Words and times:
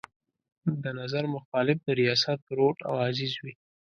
د 0.83 0.85
نظر 0.99 1.23
مخالف 1.35 1.77
د 1.83 1.89
ریاست 2.01 2.39
ورور 2.49 2.75
او 2.87 2.93
عزیز 3.07 3.33
وي. 3.43 3.53